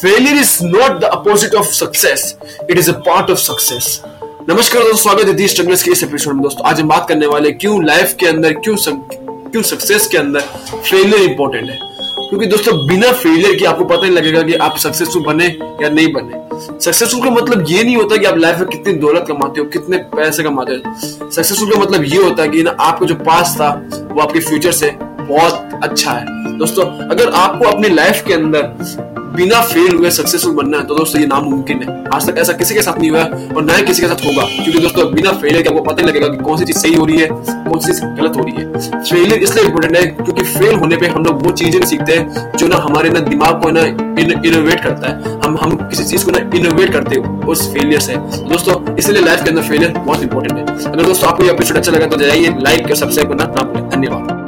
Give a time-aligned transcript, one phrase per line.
[0.00, 2.36] Failure is not the opposite of success
[2.70, 4.00] it is a part of success
[4.48, 7.26] नमस्कार दोस्तों, स्वागत है दी struggles के इस एपिसोड में। दोस्तों, आज हम बात करने
[7.26, 8.76] वाले क्यों लाइफ के अंदर, क्यों
[9.50, 11.78] क्यों सक्सेस के अंदर फेलियर इंपॉर्टेंट है।
[12.28, 15.46] क्योंकि दोस्तों, बिना फेलियर के आपको पता नहीं लगेगा कि आप सक्सेसफुल बने
[15.82, 19.24] या नहीं बने। सक्सेसफुल का मतलब ये नहीं होता कि आप लाइफ में कितनी दौलत
[19.28, 23.06] कमाते हो, कितने पैसे कमाते हो। सक्सेसफुल का मतलब ये होता है कि ना, आपका
[23.06, 28.24] जो पास था, वो आपके फ्यूचर से बहुत अच्छा है। दोस्तों, अगर आपको अपनी लाइफ
[28.26, 32.38] के अंदर बिना फेल हुए सक्सेसफुल बनना है तो दोस्तों ये नामुमकिन है। आज तक
[32.38, 33.22] ऐसा किसी के साथ नहीं हुआ
[33.56, 36.06] और ना ही किसी के साथ होगा, क्योंकि दोस्तों बिना फेलियर के आपको पता नहीं
[36.06, 38.54] लगेगा कि कौन सी चीज़ सही हो रही है, कौन सी चीज़ गलत हो रही
[38.56, 42.52] है। फेलियर इसलिए इंपॉर्टेंट है क्योंकि फेल होने पर हम लोग वो चीज़ें सीखते हैं
[42.56, 46.30] जो ना हमारे ना दिमाग को ना इनोवेट करता है। हम हम किसी चीज़ को
[46.30, 48.16] ना इनोवेट करते हैं उस फेलियर से।
[48.52, 51.92] दोस्तों इसलिए लाइफ के अंदर फेलियर बहुत इंपॉर्टेंट है। अगर दोस्तों आपको ये एपिसोड अच्छा
[51.92, 54.41] लगा तो जाइए लाइक और सब्सक्राइब करना ना भूलें। धन्यवाद।